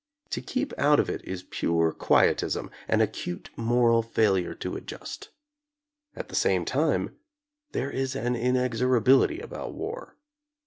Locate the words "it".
1.11-1.23